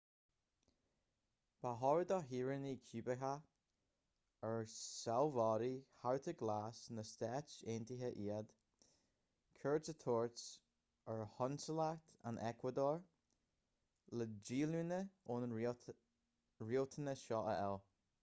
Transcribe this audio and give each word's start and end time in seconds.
ba 1.63 1.71
chóir 1.81 2.05
do 2.11 2.15
shaoránaigh 2.29 2.79
cúbacha 2.91 3.33
ar 4.49 4.63
sealbhóirí 4.75 5.67
chárta 6.05 6.33
glas 6.39 6.79
na 6.99 7.05
stát 7.09 7.53
aontaithe 7.75 8.09
iad 8.29 8.55
cuairt 9.59 9.93
a 9.95 9.95
thabhairt 10.05 10.43
ar 11.15 11.23
chonsalacht 11.37 12.17
an 12.31 12.43
eacuadór 12.49 13.05
le 14.21 14.29
díolúine 14.49 15.01
ón 15.37 15.49
riachtanas 15.61 17.27
seo 17.31 17.47
a 17.55 17.57
fháil 17.61 17.79